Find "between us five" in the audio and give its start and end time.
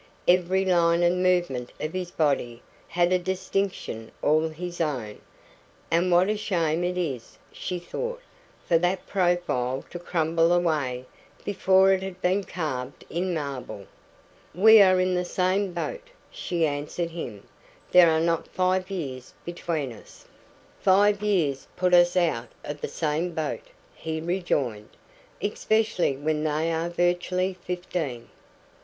19.45-21.21